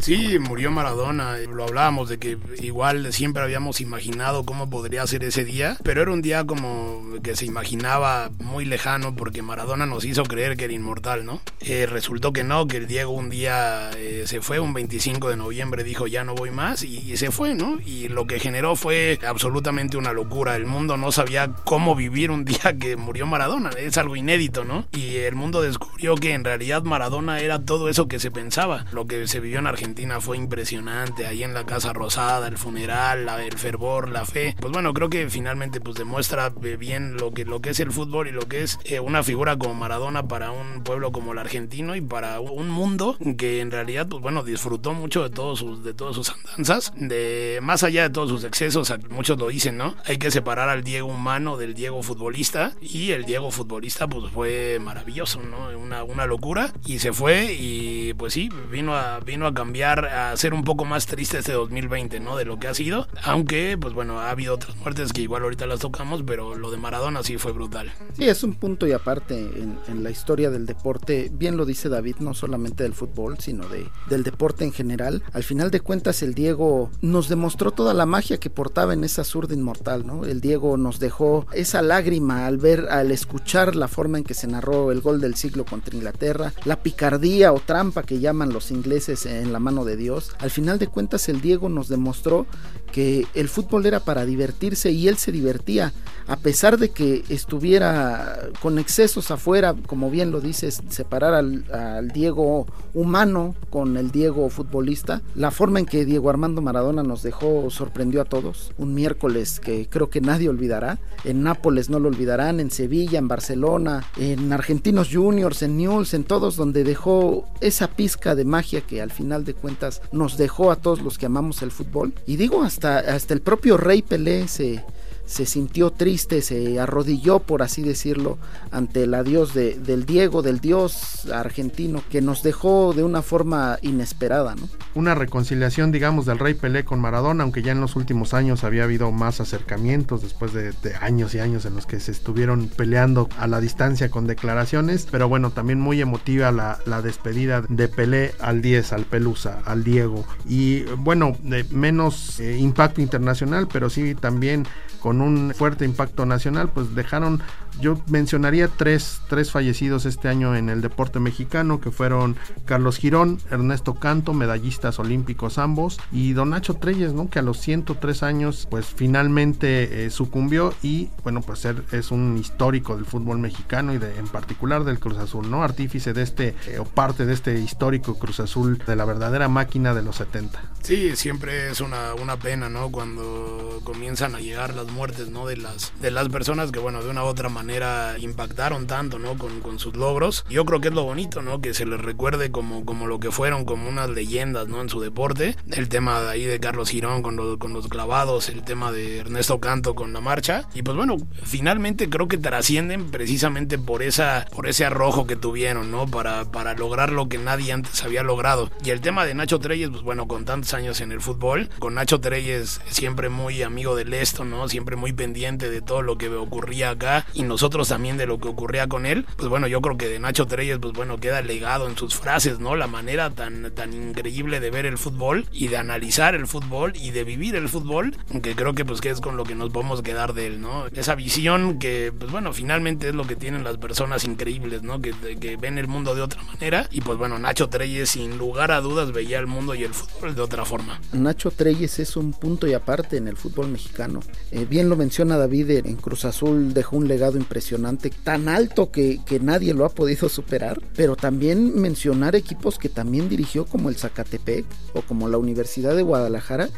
[0.00, 1.36] Sí, murió Maradona.
[1.52, 6.12] Lo hablábamos de que igual siempre habíamos imaginado cómo podría ser ese día, pero era
[6.12, 10.72] un día como que se imaginaba muy lejano porque Maradona nos hizo creer que era
[10.72, 11.40] inmortal, ¿no?
[11.60, 15.36] Eh, resultó que no, que el Diego un día eh, se fue, un 25 de
[15.36, 17.78] noviembre dijo ya no voy más y, y, se fue, ¿no?
[17.84, 20.54] Y lo que generó fue absolutamente una locura.
[20.54, 23.70] El mundo no sabía cómo vivir un día que murió Maradona.
[23.70, 24.86] Es algo inédito, ¿no?
[24.92, 29.06] Y el mundo descubrió que en realidad Maradona era todo eso que se pensaba, lo
[29.06, 29.87] que se vivió en Argentina
[30.20, 34.54] fue impresionante, ahí en la Casa Rosada, el funeral, la, el fervor, la fe.
[34.60, 38.28] Pues bueno, creo que finalmente pues demuestra bien lo que, lo que es el fútbol
[38.28, 41.94] y lo que es eh, una figura como Maradona para un pueblo como el argentino
[41.94, 45.94] y para un mundo que en realidad pues bueno disfrutó mucho de todos sus, de
[45.94, 49.94] todas sus andanzas, de más allá de todos sus excesos, muchos lo dicen, ¿no?
[50.04, 54.78] Hay que separar al Diego humano del Diego futbolista y el Diego futbolista pues fue
[54.80, 55.78] maravilloso, ¿no?
[55.78, 60.36] Una, una locura y se fue y pues sí, vino a, vino a cambiar a
[60.36, 62.36] ser un poco más triste este 2020, ¿no?
[62.36, 63.06] De lo que ha sido.
[63.22, 66.76] Aunque, pues bueno, ha habido otras muertes que igual ahorita las tocamos, pero lo de
[66.76, 67.92] Maradona sí fue brutal.
[68.16, 71.30] Sí, es un punto y aparte en, la historia del deporte.
[71.32, 75.22] Bien lo dice David, no solamente del fútbol, sino de, del deporte en general.
[75.32, 79.24] Al final de cuentas, el Diego nos demostró toda la magia que portaba en esa
[79.24, 80.24] zurda inmortal, ¿no?
[80.24, 84.46] El Diego nos dejó esa lágrima al ver, al escuchar la forma en que se
[84.46, 89.26] narró el gol del siglo contra Inglaterra, la picardía o trampa que llaman los ingleses
[89.26, 90.32] en la de Dios.
[90.38, 92.46] Al final de cuentas el Diego nos demostró
[92.92, 95.92] que el fútbol era para divertirse y él se divertía,
[96.26, 102.08] a pesar de que estuviera con excesos afuera, como bien lo dices, separar al, al,
[102.08, 105.22] Diego humano con el Diego futbolista.
[105.34, 108.72] La forma en que Diego Armando Maradona nos dejó sorprendió a todos.
[108.78, 110.98] Un miércoles que creo que nadie olvidará.
[111.24, 116.24] En Nápoles no lo olvidarán, en Sevilla, en Barcelona, en Argentinos Juniors, en Newell's, en
[116.24, 120.76] todos donde dejó esa pizca de magia que al final de cuentas nos dejó a
[120.76, 122.14] todos los que amamos el fútbol.
[122.26, 124.84] Y digo, hasta, hasta el propio Rey Pelé se,
[125.28, 128.38] se sintió triste, se arrodilló, por así decirlo,
[128.72, 133.78] ante el adiós de, del Diego, del dios argentino, que nos dejó de una forma
[133.82, 134.54] inesperada.
[134.54, 134.68] ¿no?
[134.94, 138.84] Una reconciliación, digamos, del Rey Pelé con Maradona, aunque ya en los últimos años había
[138.84, 143.46] habido más acercamientos, después de, años y años en los que se estuvieron peleando a
[143.46, 148.62] la distancia con declaraciones, pero bueno, también muy emotiva la, la despedida de Pelé al
[148.62, 151.36] 10, al Pelusa, al Diego, y bueno,
[151.70, 154.66] menos eh, impacto internacional, pero sí también
[155.00, 157.42] con un fuerte impacto nacional, pues dejaron,
[157.80, 163.38] yo mencionaría tres, tres fallecidos este año en el deporte mexicano, que fueron Carlos Girón,
[163.50, 167.30] Ernesto Canto, medallistas olímpicos ambos, y Don Nacho Treyes, ¿no?
[167.30, 172.96] Que a los 103 años, pues finalmente eh, sucumbió y, bueno, pues es un histórico
[172.96, 175.62] del fútbol mexicano y de, en particular del Cruz Azul, ¿no?
[175.62, 179.94] Artífice de este, eh, o parte de este histórico Cruz Azul, de la verdadera máquina
[179.94, 180.60] de los 70.
[180.82, 182.90] Sí, siempre es una, una pena, ¿no?
[182.90, 185.46] Cuando comienzan a llegar las muertes, ¿no?
[185.46, 189.36] De las, de las personas que, bueno, de una u otra manera impactaron tanto, ¿no?
[189.36, 190.44] Con, con sus logros.
[190.48, 191.60] Yo creo que es lo bonito, ¿no?
[191.60, 194.80] Que se les recuerde como, como lo que fueron, como unas leyendas, ¿no?
[194.80, 195.56] En su deporte.
[195.70, 199.18] El tema de ahí de Carlos Girón con, los, con los clavados, el tema de
[199.18, 200.68] Ernesto Canto con la marcha.
[200.74, 205.90] Y pues bueno, finalmente creo que trascienden precisamente por, esa, por ese arrojo que tuvieron,
[205.90, 206.06] ¿no?
[206.06, 208.70] Para, para lograr lo que nadie antes había logrado.
[208.84, 211.94] Y el tema de Nacho Treyes, pues bueno, con tantos años en el fútbol, con
[211.94, 214.68] Nacho Treyes siempre muy amigo del esto, ¿no?
[214.68, 218.48] Siempre muy pendiente de todo lo que ocurría acá y nosotros también de lo que
[218.48, 219.26] ocurría con él.
[219.36, 222.58] Pues bueno, yo creo que de Nacho Treyes, pues bueno, queda legado en sus frases,
[222.58, 222.76] ¿no?
[222.76, 227.10] La manera tan, tan increíble de ver el fútbol y de analizar el fútbol y
[227.10, 230.02] de vivir el fútbol, que creo que pues que es con lo que nos podemos
[230.02, 230.86] quedar de él, ¿no?
[230.88, 235.00] Esa visión que, pues bueno, finalmente es lo que tienen las personas increíbles, ¿no?
[235.00, 238.72] Que, que ven el mundo de otra manera y pues bueno, Nacho Treyes sin lugar
[238.72, 241.00] a dudas veía el mundo y el fútbol de otra forma.
[241.12, 244.20] Nacho Treyes es un punto y aparte en el fútbol mexicano.
[244.50, 249.20] Eh, bien lo menciona David, en Cruz Azul dejó un legado impresionante, tan alto que,
[249.24, 253.96] que nadie lo ha podido superar, pero también mencionar equipos que también dirigió como el
[253.96, 256.68] Zacatepec o como la Universidad de Guadalajara,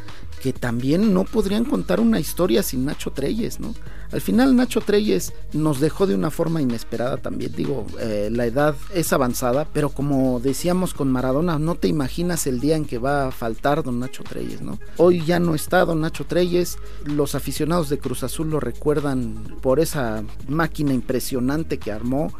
[0.41, 3.73] que también no podrían contar una historia sin Nacho Treyes, ¿no?
[4.11, 8.75] Al final Nacho Treyes nos dejó de una forma inesperada también, digo, eh, la edad
[8.93, 13.27] es avanzada, pero como decíamos con Maradona, no te imaginas el día en que va
[13.27, 14.79] a faltar don Nacho Treyes, ¿no?
[14.97, 19.79] Hoy ya no está don Nacho Treyes, los aficionados de Cruz Azul lo recuerdan por
[19.79, 22.33] esa máquina impresionante que armó,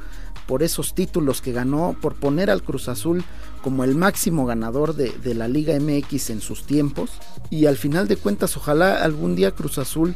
[0.47, 3.23] por esos títulos que ganó, por poner al Cruz Azul
[3.63, 7.11] como el máximo ganador de, de, la Liga MX en sus tiempos.
[7.49, 10.15] Y al final de cuentas, ojalá algún día Cruz Azul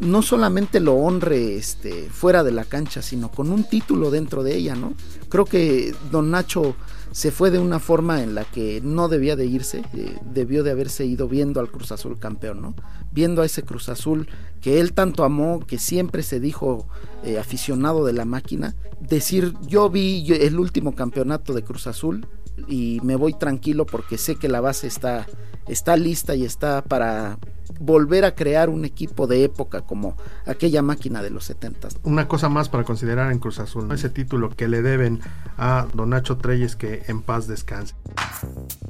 [0.00, 4.56] no solamente lo honre este, fuera de la cancha, sino con un título dentro de
[4.56, 4.94] ella, ¿no?
[5.28, 6.76] Creo que don Nacho
[7.10, 10.70] se fue de una forma en la que no debía de irse, eh, debió de
[10.70, 12.74] haberse ido viendo al Cruz Azul campeón, ¿no?
[13.12, 14.28] Viendo a ese Cruz Azul
[14.60, 16.86] que él tanto amó, que siempre se dijo
[17.24, 22.26] eh, aficionado de la máquina, decir yo vi el último campeonato de Cruz Azul
[22.66, 25.26] y me voy tranquilo porque sé que la base está,
[25.66, 27.38] está lista y está para
[27.80, 31.88] volver a crear un equipo de época como aquella máquina de los 70.
[32.04, 35.20] Una cosa más para considerar en Cruz Azul, ese título que le deben
[35.56, 37.94] a Don Nacho Treyes que en paz descanse.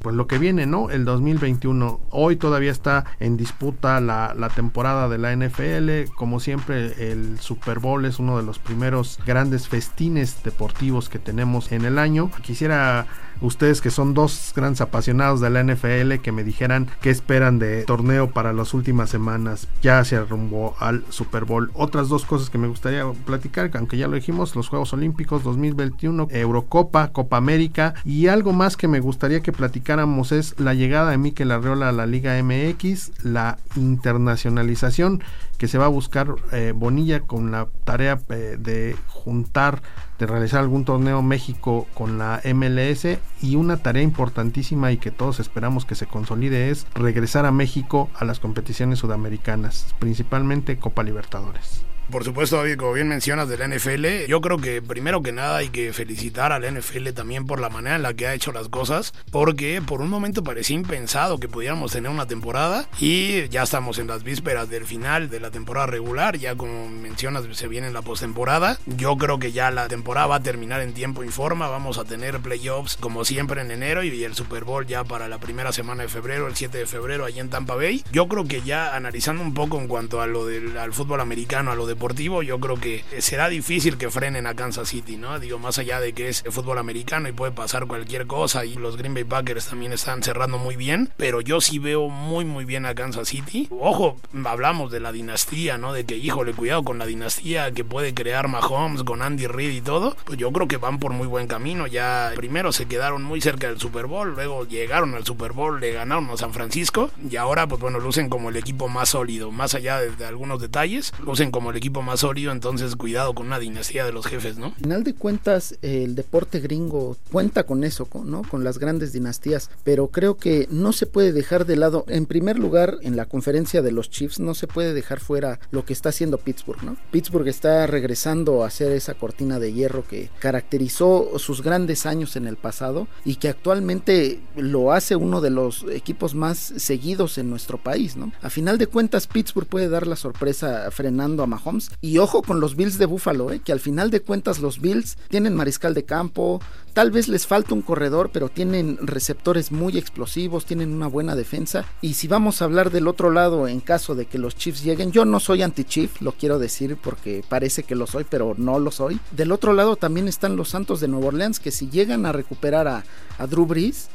[0.03, 0.91] Pues lo que viene, ¿no?
[0.91, 2.01] El 2021.
[2.11, 6.12] Hoy todavía está en disputa la, la temporada de la NFL.
[6.14, 11.73] Como siempre, el Super Bowl es uno de los primeros grandes festines deportivos que tenemos
[11.73, 12.31] en el año.
[12.43, 13.07] Quisiera
[13.41, 17.85] ustedes que son dos grandes apasionados de la NFL que me dijeran qué esperan de
[17.85, 21.70] torneo para las últimas semanas ya se rumbo al Super Bowl.
[21.72, 26.28] Otras dos cosas que me gustaría platicar, aunque ya lo dijimos, los Juegos Olímpicos 2021,
[26.31, 31.16] Eurocopa, Copa América y algo más que me gustaría que platicáramos es la llegada de
[31.16, 35.22] Mikel Arreola a la Liga MX, la internacionalización
[35.59, 39.83] que se va a buscar eh, Bonilla con la tarea eh, de juntar,
[40.18, 45.40] de realizar algún torneo México con la MLS y una tarea importantísima y que todos
[45.40, 51.85] esperamos que se consolide es regresar a México a las competiciones sudamericanas, principalmente Copa Libertadores.
[52.11, 55.59] Por supuesto, David, como bien mencionas de la NFL, yo creo que primero que nada
[55.59, 58.51] hay que felicitar a la NFL también por la manera en la que ha hecho
[58.51, 63.64] las cosas, porque por un momento parecía impensado que pudiéramos tener una temporada y ya
[63.64, 67.90] estamos en las vísperas del final de la temporada regular, ya como mencionas se viene
[67.90, 68.79] la postemporada.
[68.87, 72.05] Yo creo que ya la temporada va a terminar en tiempo y forma, vamos a
[72.05, 76.05] tener playoffs como siempre en enero y el Super Bowl ya para la primera semana
[76.05, 78.03] de febrero, el 7 de febrero allí en Tampa Bay.
[78.12, 81.71] Yo creo que ya analizando un poco en cuanto a lo del al fútbol americano,
[81.71, 85.41] a lo de deportivo, yo creo que será difícil que frenen a Kansas City, ¿no?
[85.41, 88.97] Digo, más allá de que es fútbol americano y puede pasar cualquier cosa y los
[88.97, 92.87] Green Bay Packers también están cerrando muy bien, pero yo sí veo muy muy bien
[92.87, 93.67] a Kansas City.
[93.73, 95.93] Ojo, hablamos de la dinastía, ¿no?
[95.93, 99.81] De que, híjole, cuidado con la dinastía que puede crear Mahomes con Andy Reid y
[99.81, 100.17] todo.
[100.25, 101.89] Pues yo creo que van por muy buen camino.
[101.89, 105.95] Ya primero se quedaron muy cerca del Super Bowl, luego llegaron al Super Bowl, le
[105.95, 109.75] ganaron a San Francisco y ahora pues bueno, lucen como el equipo más sólido, más
[109.75, 113.59] allá de, de algunos detalles, lucen como el equipo más sólido, entonces cuidado con una
[113.59, 114.66] dinastía de los jefes, ¿no?
[114.66, 118.42] Al final de cuentas, el deporte gringo cuenta con eso, ¿no?
[118.42, 122.59] Con las grandes dinastías, pero creo que no se puede dejar de lado, en primer
[122.59, 126.11] lugar, en la conferencia de los Chiefs, no se puede dejar fuera lo que está
[126.11, 126.96] haciendo Pittsburgh, ¿no?
[127.11, 132.46] Pittsburgh está regresando a hacer esa cortina de hierro que caracterizó sus grandes años en
[132.46, 137.79] el pasado y que actualmente lo hace uno de los equipos más seguidos en nuestro
[137.79, 138.33] país, ¿no?
[138.42, 142.61] A final de cuentas, Pittsburgh puede dar la sorpresa frenando a Mahomes y ojo con
[142.61, 143.61] los Bills de Buffalo, ¿eh?
[143.61, 146.61] que al final de cuentas los Bills tienen mariscal de campo,
[146.93, 151.85] tal vez les falta un corredor, pero tienen receptores muy explosivos, tienen una buena defensa.
[152.01, 155.12] Y si vamos a hablar del otro lado, en caso de que los Chiefs lleguen,
[155.12, 158.91] yo no soy anti-Chief, lo quiero decir porque parece que lo soy, pero no lo
[158.91, 159.21] soy.
[159.31, 162.88] Del otro lado también están los Santos de Nueva Orleans, que si llegan a recuperar
[162.88, 163.05] a,
[163.38, 164.09] a Drew Brees,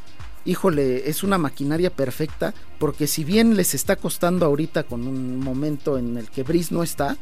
[0.46, 5.98] híjole, es una maquinaria perfecta, porque si bien les está costando ahorita con un momento
[5.98, 7.18] en el que Brees no está,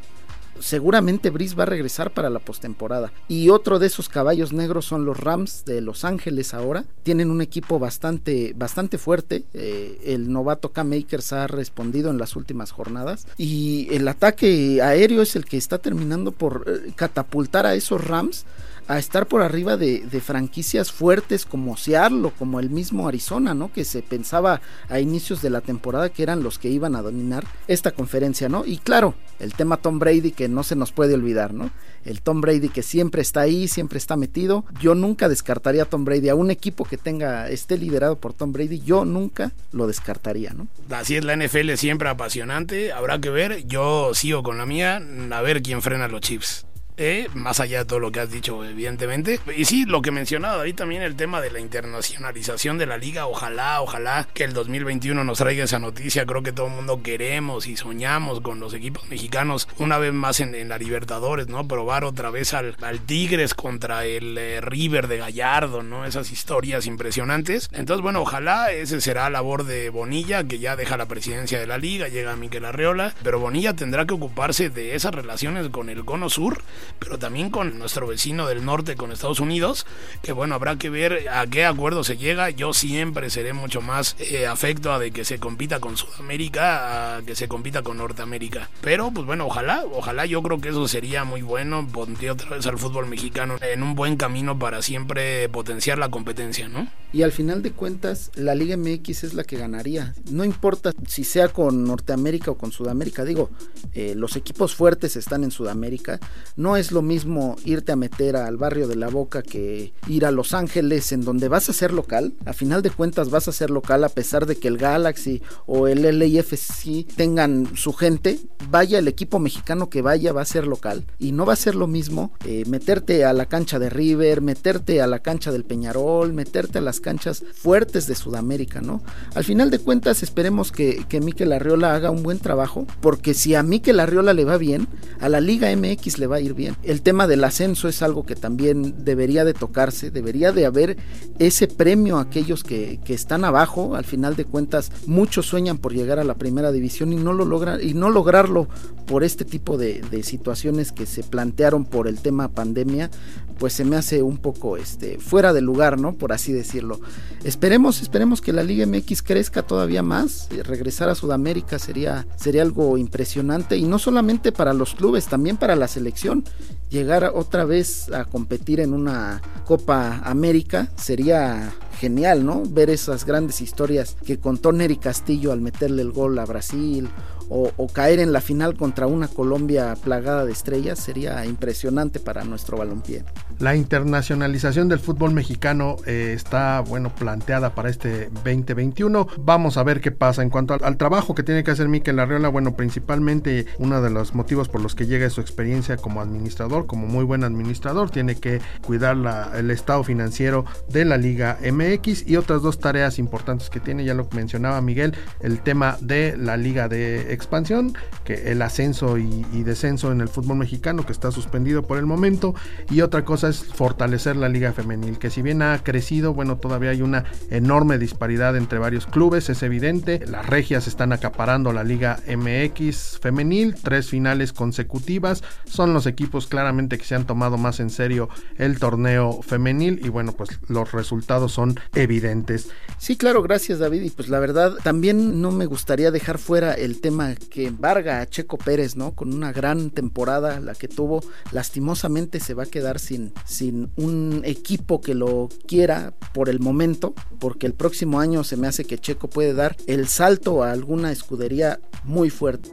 [0.58, 3.12] seguramente Brice va a regresar para la postemporada.
[3.28, 6.84] Y otro de esos caballos negros son los Rams de Los Ángeles ahora.
[7.02, 9.44] Tienen un equipo bastante, bastante fuerte.
[9.54, 13.26] Eh, el novato K-Makers ha respondido en las últimas jornadas.
[13.36, 18.44] Y el ataque aéreo es el que está terminando por eh, catapultar a esos Rams
[18.92, 23.72] a estar por arriba de, franquicias fuertes como Seattle como el mismo Arizona, ¿no?
[23.72, 27.44] Que se pensaba a inicios de la temporada que eran los que iban a dominar
[27.68, 28.64] esta conferencia, ¿no?
[28.66, 31.70] Y claro, el tema Tom Brady que no se nos puede olvidar, ¿no?
[32.04, 34.66] El Tom Brady que siempre está ahí, siempre está metido.
[34.80, 38.52] Yo nunca descartaría a Tom Brady, a un equipo que tenga, esté liderado por Tom
[38.52, 40.68] Brady, yo nunca lo descartaría, ¿no?
[40.90, 45.00] Así es la NFL siempre apasionante, habrá que ver, yo sigo con la mía,
[45.30, 46.66] a ver quién frena los Chiefs.
[46.96, 49.40] Eh, más allá de todo lo que has dicho, evidentemente.
[49.56, 53.26] Y sí, lo que mencionaba David también, el tema de la internacionalización de la liga,
[53.26, 57.66] ojalá, ojalá que el 2021 nos traiga esa noticia, creo que todo el mundo queremos
[57.66, 61.66] y soñamos con los equipos mexicanos una vez más en, la Libertadores, ¿no?
[61.66, 66.04] Probar otra vez al, Tigres contra el eh, River de Gallardo, ¿no?
[66.04, 67.68] Esas historias impresionantes.
[67.72, 71.78] Entonces, bueno, ojalá ese será labor de Bonilla, que ya deja la presidencia de la
[71.78, 76.28] liga, llega Miquel Arreola, pero Bonilla tendrá que ocuparse de esas relaciones con el Cono
[76.28, 76.62] Sur,
[76.98, 79.86] pero también con nuestro vecino del norte, con Estados Unidos,
[80.22, 82.50] que bueno, habrá que ver a qué acuerdo se llega.
[82.50, 87.22] Yo siempre seré mucho más eh, afecto a de que se compita con Sudamérica, a
[87.22, 88.70] que se compita con Norteamérica.
[88.80, 92.66] Pero pues bueno, ojalá, ojalá yo creo que eso sería muy bueno, pondría otra vez
[92.66, 96.88] al fútbol mexicano en un buen camino para siempre potenciar la competencia, ¿no?
[97.12, 100.14] Y al final de cuentas, la Liga MX es la que ganaría.
[100.30, 103.24] No importa si sea con Norteamérica o con Sudamérica.
[103.24, 103.50] Digo,
[103.92, 106.18] eh, los equipos fuertes están en Sudamérica.
[106.56, 110.30] No es lo mismo irte a meter al barrio de la Boca que ir a
[110.30, 112.32] Los Ángeles, en donde vas a ser local.
[112.44, 115.88] A final de cuentas vas a ser local a pesar de que el Galaxy o
[115.88, 118.38] el LAFC tengan su gente.
[118.70, 121.04] Vaya el equipo mexicano que vaya va a ser local.
[121.18, 125.00] Y no va a ser lo mismo eh, meterte a la cancha de River, meterte
[125.00, 129.02] a la cancha del Peñarol, meterte a las canchas fuertes de Sudamérica, ¿no?
[129.34, 133.54] Al final de cuentas esperemos que, que Mikel Arriola haga un buen trabajo, porque si
[133.54, 134.88] a Mikel Arriola le va bien,
[135.20, 136.61] a la Liga MX le va a ir bien.
[136.82, 140.96] El tema del ascenso es algo que también debería de tocarse, debería de haber
[141.38, 145.94] ese premio a aquellos que, que están abajo, al final de cuentas muchos sueñan por
[145.94, 148.68] llegar a la primera división y no lo logran y no lograrlo
[149.06, 153.10] por este tipo de, de situaciones que se plantearon por el tema pandemia,
[153.58, 156.14] pues se me hace un poco este fuera de lugar, ¿no?
[156.14, 157.00] Por así decirlo.
[157.44, 162.98] Esperemos, esperemos que la Liga MX crezca todavía más, regresar a Sudamérica sería sería algo
[162.98, 166.44] impresionante y no solamente para los clubes, también para la selección.
[166.90, 172.64] Llegar otra vez a competir en una Copa América sería genial, ¿no?
[172.66, 177.08] Ver esas grandes historias que contó Neri Castillo al meterle el gol a Brasil
[177.48, 182.78] o, caer en la final contra una Colombia plagada de estrellas sería impresionante para nuestro
[182.78, 183.24] balompié.
[183.58, 189.28] La internacionalización del fútbol mexicano eh, está, bueno, planteada para este 2021.
[189.38, 190.42] Vamos a ver qué pasa.
[190.42, 194.34] En cuanto al, trabajo que tiene que hacer Miquel Arriola, bueno, principalmente uno de los
[194.34, 198.36] motivos por los que llega es su experiencia como administrador, como muy buen administrador, tiene
[198.36, 199.16] que cuidar
[199.54, 204.14] el estado financiero de la Liga MX y otras dos tareas importantes que tiene, ya
[204.14, 209.62] lo mencionaba Miguel, el tema de la Liga de expansión, que el ascenso y, y
[209.62, 212.54] descenso en el fútbol mexicano que está suspendido por el momento
[212.90, 216.90] y otra cosa es fortalecer la liga femenil, que si bien ha crecido, bueno, todavía
[216.90, 220.24] hay una enorme disparidad entre varios clubes, es evidente.
[220.26, 225.42] Las regias están acaparando la liga MX femenil, tres finales consecutivas.
[225.64, 230.08] Son los equipos claramente que se han tomado más en serio el torneo femenil y
[230.08, 232.70] bueno, pues los resultados son evidentes.
[232.98, 234.02] Sí, claro, gracias David.
[234.02, 238.26] Y pues la verdad, también no me gustaría dejar fuera el tema que embarga a
[238.26, 239.14] Checo Pérez, ¿no?
[239.14, 244.42] Con una gran temporada, la que tuvo, lastimosamente se va a quedar sin, sin un
[244.44, 248.98] equipo que lo quiera por el momento, porque el próximo año se me hace que
[248.98, 252.70] Checo puede dar el salto a alguna escudería muy fuerte.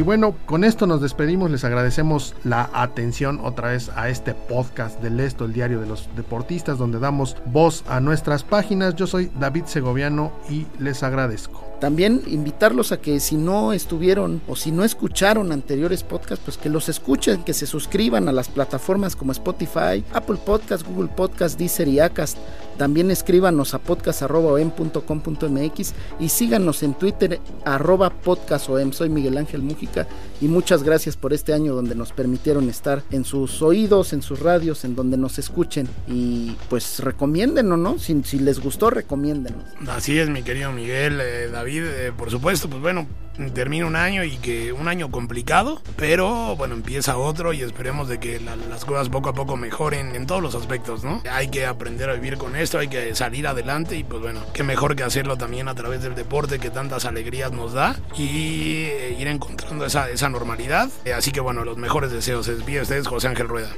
[0.00, 4.98] Y bueno, con esto nos despedimos, les agradecemos la atención otra vez a este podcast
[5.02, 8.94] del Esto, el diario de los deportistas, donde damos voz a nuestras páginas.
[8.94, 11.69] Yo soy David Segoviano y les agradezco.
[11.80, 16.68] También invitarlos a que si no estuvieron o si no escucharon anteriores podcasts, pues que
[16.68, 21.88] los escuchen, que se suscriban a las plataformas como Spotify, Apple Podcast, Google Podcast, Deezer
[21.88, 22.36] y Acast.
[22.76, 28.92] También escríbanos a podcast.com.mx y síganos en Twitter arroba podcastom.
[28.92, 30.06] Soy Miguel Ángel Mújica
[30.40, 34.40] y muchas gracias por este año donde nos permitieron estar en sus oídos, en sus
[34.40, 35.88] radios, en donde nos escuchen.
[36.08, 37.98] Y pues recomiéndenos, ¿no?
[37.98, 39.62] Si, si les gustó, recomiéndenos.
[39.88, 43.06] Así es, mi querido Miguel, eh, David eh, por supuesto, pues bueno,
[43.54, 48.20] termina un año y que un año complicado, pero bueno, empieza otro y esperemos de
[48.20, 51.22] que las cosas poco a poco mejoren en todos los aspectos, ¿no?
[51.30, 54.62] Hay que aprender a vivir con esto, hay que salir adelante y pues bueno, qué
[54.62, 59.16] mejor que hacerlo también a través del deporte que tantas alegrías nos da y eh,
[59.18, 60.90] ir encontrando esa, esa normalidad.
[61.04, 62.48] Eh, así que bueno, los mejores deseos.
[62.48, 63.70] Es bien ustedes, José Ángel Rueda.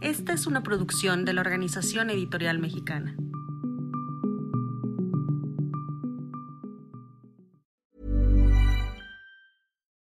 [0.00, 3.16] Esta es una producción de la Organización Editorial Mexicana.